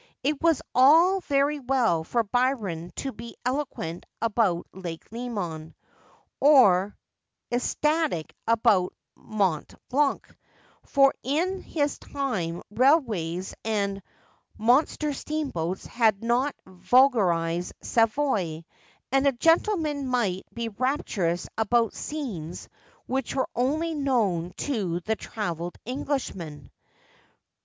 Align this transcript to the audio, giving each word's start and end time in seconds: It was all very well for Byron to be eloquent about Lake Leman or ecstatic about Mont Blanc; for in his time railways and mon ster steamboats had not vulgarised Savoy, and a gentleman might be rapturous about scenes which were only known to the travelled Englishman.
It 0.23 0.41
was 0.41 0.63
all 0.73 1.19
very 1.21 1.59
well 1.59 2.03
for 2.03 2.23
Byron 2.23 2.91
to 2.95 3.11
be 3.11 3.35
eloquent 3.45 4.07
about 4.19 4.65
Lake 4.73 5.05
Leman 5.11 5.75
or 6.39 6.97
ecstatic 7.51 8.33
about 8.47 8.95
Mont 9.15 9.75
Blanc; 9.89 10.27
for 10.81 11.13
in 11.21 11.61
his 11.61 11.99
time 11.99 12.63
railways 12.71 13.53
and 13.63 14.01
mon 14.57 14.87
ster 14.87 15.13
steamboats 15.13 15.85
had 15.85 16.23
not 16.23 16.55
vulgarised 16.65 17.73
Savoy, 17.83 18.65
and 19.11 19.27
a 19.27 19.31
gentleman 19.33 20.07
might 20.07 20.45
be 20.51 20.69
rapturous 20.69 21.47
about 21.59 21.93
scenes 21.93 22.67
which 23.05 23.35
were 23.35 23.49
only 23.55 23.93
known 23.93 24.53
to 24.57 24.99
the 25.01 25.15
travelled 25.15 25.77
Englishman. 25.85 26.71